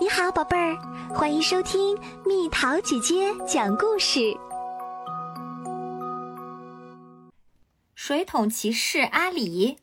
[0.00, 0.78] 你好，宝贝儿，
[1.12, 4.32] 欢迎收听蜜桃姐姐讲故事。
[7.96, 9.76] 水桶骑士阿里，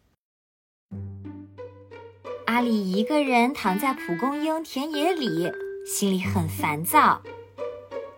[2.45, 5.51] 阿里一个人躺在蒲公英田野里，
[5.85, 7.21] 心里很烦躁。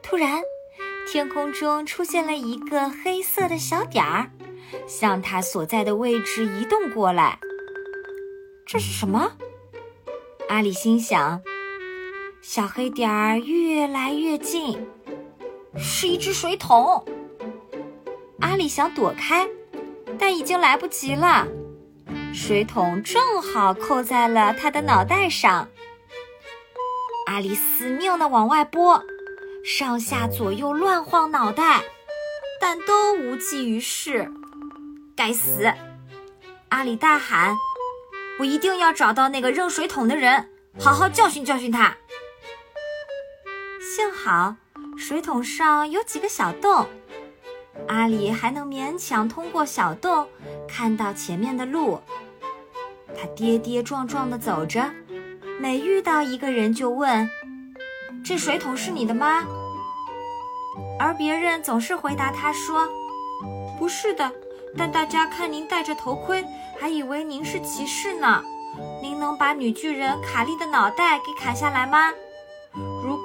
[0.04, 0.40] 突然，
[1.12, 4.30] 天空中出现了一个黑色的小点儿，
[4.88, 7.40] 向他所在的位置移动过来。
[8.68, 9.32] 这是什么？
[10.48, 11.42] 阿里心想。
[12.42, 14.88] 小黑点儿越来越近，
[15.78, 17.06] 是一只水桶。
[18.40, 19.48] 阿里想躲开，
[20.18, 21.46] 但已经来不及了。
[22.34, 25.68] 水桶正好扣在了他的脑袋上。
[27.26, 29.04] 阿里死命的往外拨，
[29.66, 31.84] 上下左右乱晃脑袋，
[32.62, 34.32] 但都无济于事。
[35.16, 35.74] 该死！
[36.70, 37.58] 阿里大喊
[38.40, 40.50] ：“我一定要找到那个扔水桶的人，
[40.80, 41.98] 好好教训教训他。”
[43.98, 44.56] 幸好
[44.96, 46.86] 水桶上有几个小洞，
[47.88, 50.28] 阿里还能勉强通过小洞
[50.70, 52.00] 看到前面的路。
[53.16, 54.88] 他跌跌撞撞地走着，
[55.60, 57.28] 每遇到一个人就问
[58.24, 59.44] ：“这水桶是你的吗？”
[61.00, 62.88] 而别人总是回答他说
[63.80, 64.32] ：“不是的，
[64.78, 66.46] 但大家看您戴着头盔，
[66.80, 68.44] 还以为您是骑士呢。
[69.02, 72.12] 您能把女巨人卡莉的脑袋给砍下来吗？”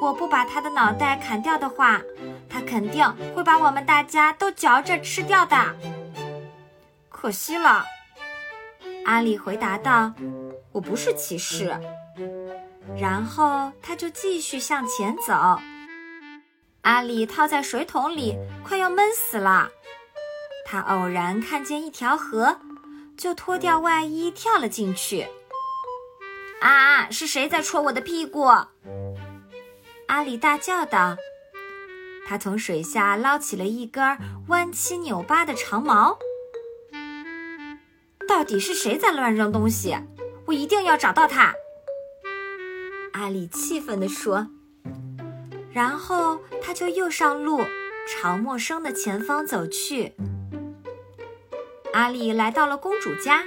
[0.03, 2.03] 如果不把他的脑袋砍掉的话，
[2.51, 5.57] 他肯定会把我们大家都嚼着吃掉的。
[7.09, 7.85] 可惜了，
[9.05, 10.13] 阿里回答道
[10.75, 11.73] ：“我不是骑士。”
[12.99, 15.61] 然后他就继续向前走。
[16.81, 19.69] 阿里套在水桶里，快要闷死了。
[20.67, 22.59] 他偶然看见一条河，
[23.17, 25.29] 就脱掉外衣跳了进去。
[26.61, 27.09] 啊！
[27.09, 28.49] 是谁在戳我的屁股？
[30.13, 31.17] 阿里大叫道
[32.29, 34.19] ：“他从水下捞起了一根
[34.49, 36.19] 弯七扭八的长矛。
[38.29, 39.97] 到底是谁在乱扔东西？
[40.45, 41.55] 我一定要找到他！”
[43.15, 44.49] 阿里气愤地说。
[45.73, 47.63] 然后他就又上路，
[48.07, 50.13] 朝陌生的前方走去。
[51.95, 53.43] 阿里来到了公主家。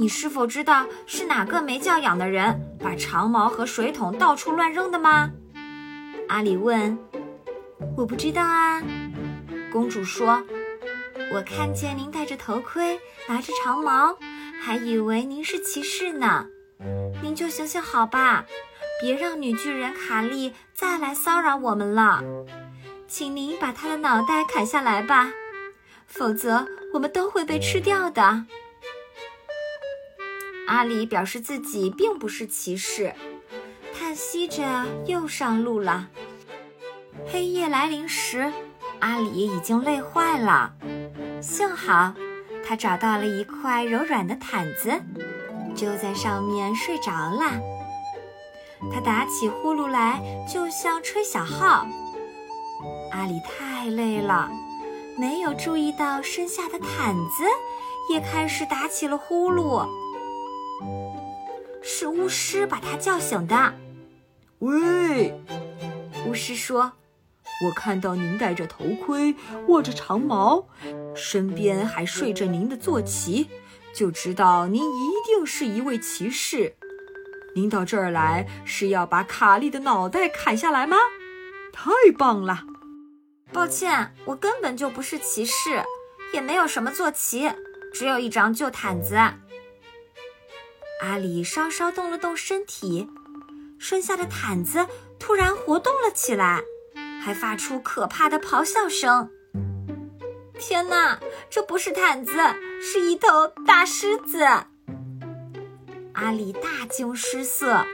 [0.00, 5.30] 你是否知道是哪个没教养的人把长矛和水桶到处乱扔的吗？
[6.26, 6.98] 阿里问。
[7.98, 8.82] 我不知道啊。
[9.70, 10.42] 公主说。
[11.30, 14.16] 我看见您戴着头盔，拿着长矛，
[14.62, 16.46] 还以为您是骑士呢。
[17.22, 18.46] 您就行行好吧，
[19.02, 22.22] 别让女巨人卡莉再来骚扰我们了。
[23.06, 25.30] 请您把她的脑袋砍下来吧，
[26.06, 28.46] 否则我们都会被吃掉的。
[30.70, 33.12] 阿里表示自己并不是骑士，
[33.92, 36.06] 叹息着又上路了。
[37.26, 38.52] 黑夜来临时，
[39.00, 40.72] 阿里已经累坏了。
[41.42, 42.14] 幸好
[42.64, 44.92] 他找到了一块柔软的毯子，
[45.74, 47.60] 就在上面睡着了。
[48.92, 51.84] 他打起呼噜来就像吹小号。
[53.10, 54.48] 阿里太累了，
[55.18, 57.42] 没有注意到身下的毯子
[58.08, 59.84] 也开始打起了呼噜。
[62.00, 63.74] 是巫师把他叫醒的。
[64.60, 65.38] 喂，
[66.26, 66.92] 巫师说
[67.62, 69.36] ：“我看到您戴着头盔，
[69.68, 70.66] 握着长矛，
[71.14, 73.50] 身边还睡着您的坐骑，
[73.94, 76.74] 就知道您一定是一位骑士。
[77.54, 80.96] 您到这儿来是要把卡莉的脑袋砍下来吗？
[81.70, 82.64] 太棒了！
[83.52, 85.84] 抱歉，我根本就不是骑士，
[86.32, 87.52] 也没有什么坐骑，
[87.92, 89.18] 只有一张旧毯子。”
[91.00, 93.08] 阿里稍稍动了动身体，
[93.78, 94.86] 身下的毯子
[95.18, 96.60] 突然活动了起来，
[97.22, 99.30] 还发出可怕的咆哮声。
[100.58, 101.18] 天哪，
[101.48, 102.32] 这不是毯子，
[102.82, 104.44] 是一头大狮子！
[106.12, 107.86] 阿里大惊失色。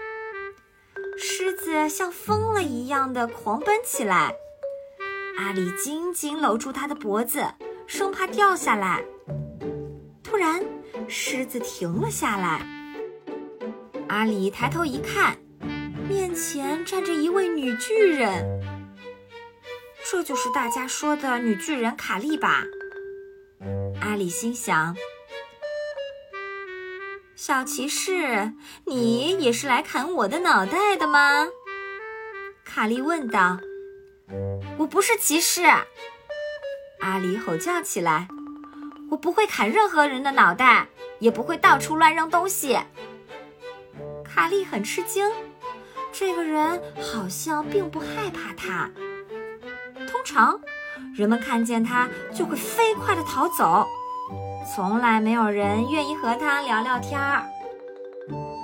[1.17, 4.35] 狮子像疯了一样的狂奔起来，
[5.39, 7.47] 阿里紧紧搂住它的脖子，
[7.87, 9.05] 生怕掉下来。
[10.25, 10.61] 突然，
[11.07, 12.76] 狮子停了下来。
[14.09, 15.37] 阿里抬头一看，
[16.09, 18.63] 面前站着一位女巨人。
[20.09, 22.63] 这就是大家说的女巨人卡莉吧？
[24.01, 24.97] 阿里心想。
[27.35, 28.53] 小骑士，
[28.85, 31.49] 你也是来砍我的脑袋的吗？
[32.65, 33.59] 卡莉问道。
[34.79, 35.65] 我不是骑士！
[37.01, 38.29] 阿里吼叫起来。
[39.11, 40.89] 我不会砍任何人的脑袋，
[41.19, 42.79] 也不会到处乱扔东西。
[44.37, 45.27] 卡莉很吃惊，
[46.13, 48.91] 这个人好像并不害怕他。
[50.07, 50.61] 通常，
[51.15, 53.87] 人们看见他就会飞快地逃走，
[54.75, 57.47] 从来没有人愿意和他聊聊天儿。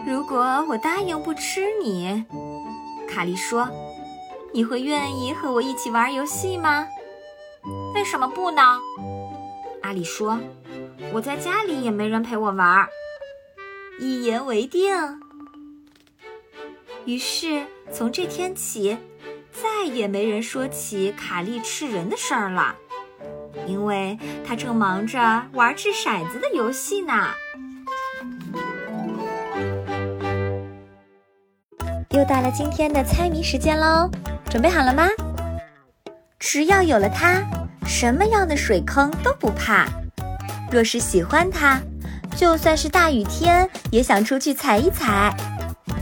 [0.06, 0.38] 如果
[0.69, 2.22] 我答应不吃你，
[3.08, 3.66] 卡莉说，
[4.52, 6.86] 你会愿意和我一起玩游戏吗？
[7.94, 8.62] 为什么不呢？
[9.80, 10.38] 阿里说，
[11.14, 12.86] 我在家里也没人陪我玩。
[13.98, 15.21] 一言为定。
[17.04, 18.96] 于是从这天起，
[19.50, 22.75] 再也没人说起卡莉吃人的事儿了，
[23.66, 24.16] 因为
[24.46, 25.19] 他正忙着
[25.52, 27.31] 玩掷骰子的游戏呢。
[32.10, 34.08] 又到了今天的猜谜时间喽，
[34.48, 35.08] 准备好了吗？
[36.38, 37.43] 只要有了它，
[37.87, 39.88] 什么样的水坑都不怕。
[40.70, 41.81] 若是喜欢它，
[42.37, 45.34] 就算是大雨天也想出去踩一踩。